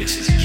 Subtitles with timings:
[0.00, 0.39] This is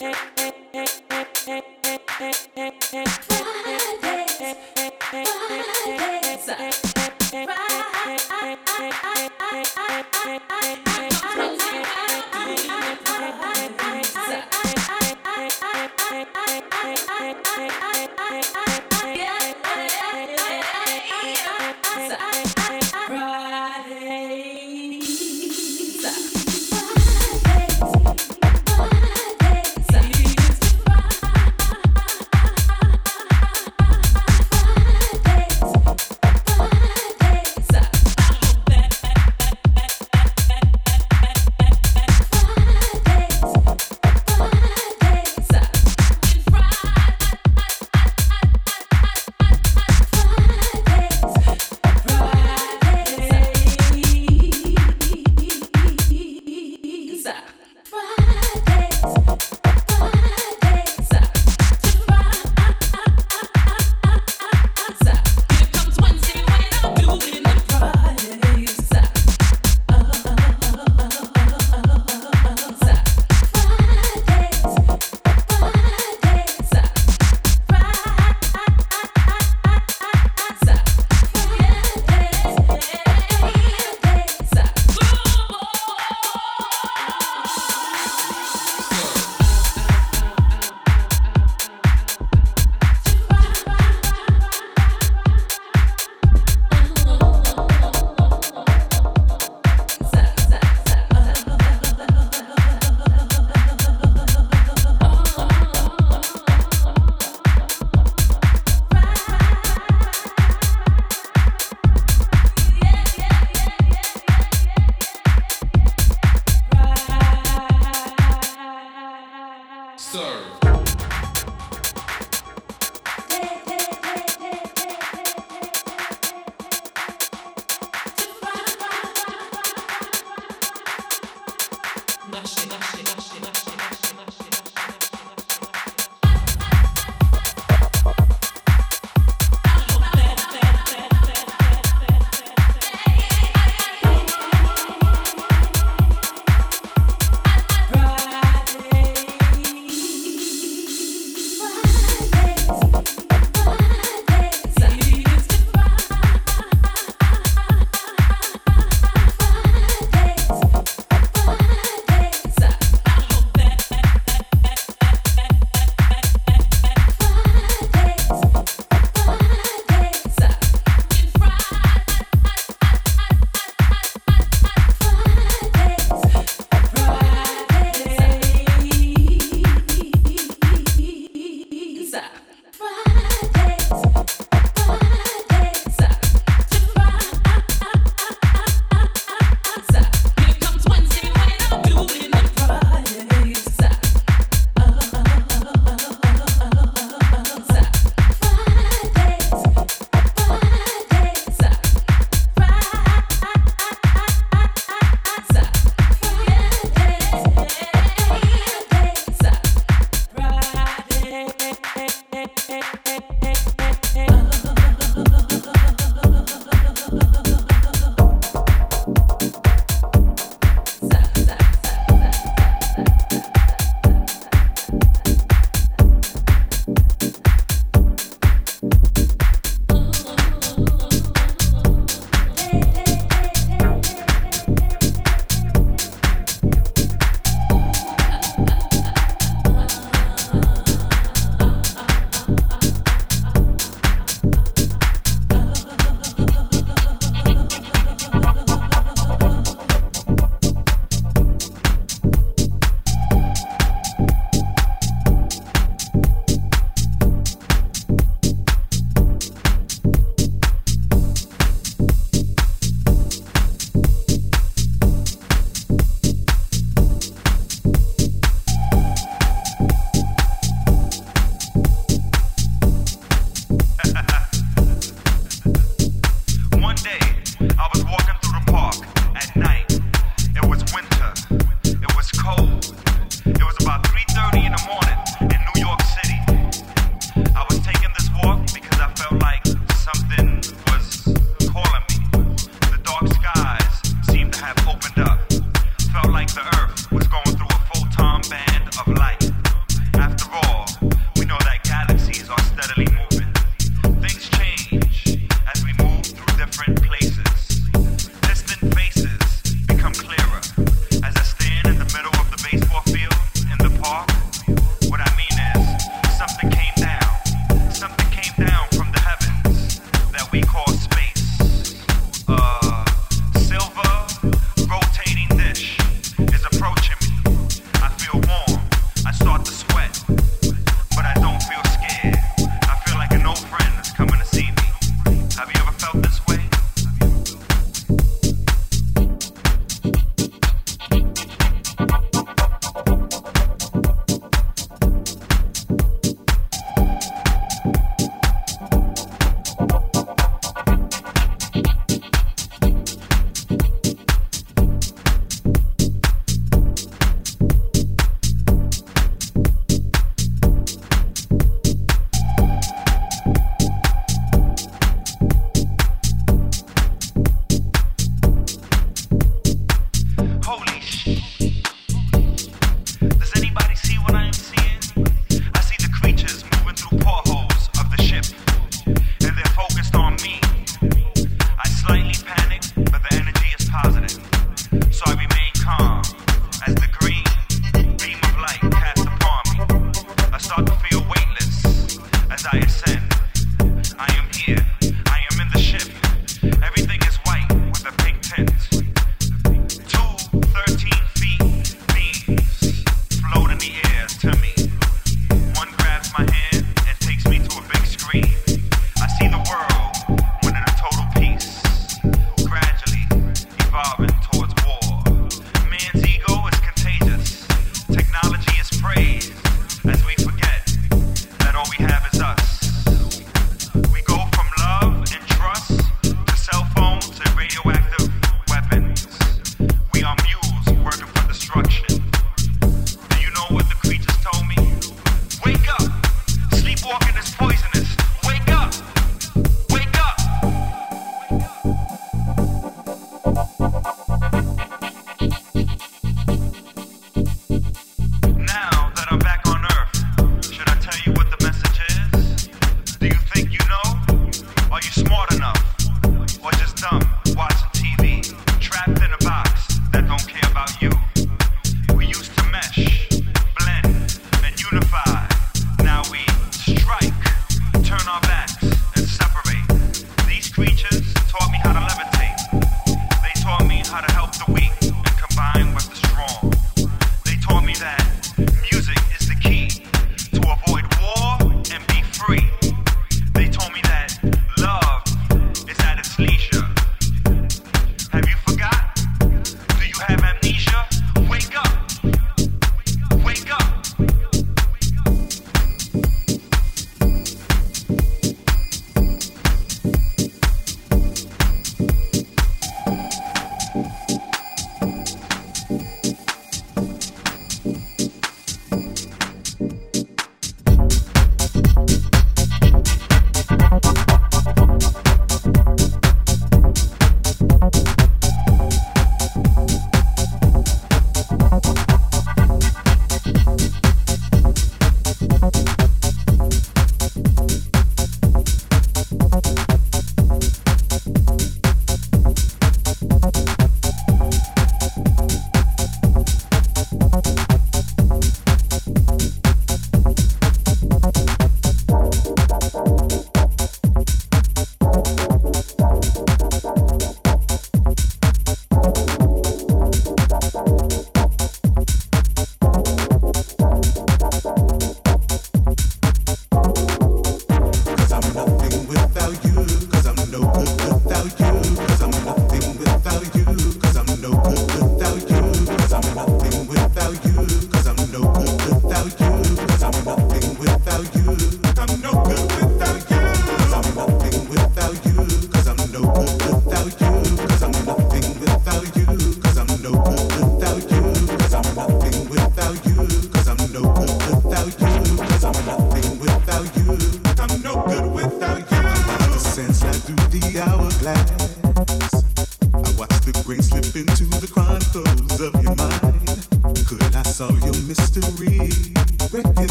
[0.00, 0.14] Why?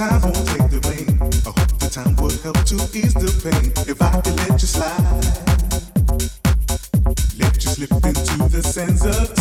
[0.00, 1.20] Time won't take the blame.
[1.44, 3.70] I hope the time would help to ease the pain.
[3.86, 4.96] If I could let you slide,
[7.38, 9.39] let you slip into the sands of time.